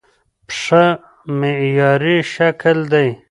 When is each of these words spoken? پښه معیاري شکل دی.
پښه 0.49 0.85
معیاري 1.39 2.17
شکل 2.33 2.77
دی. 2.91 3.09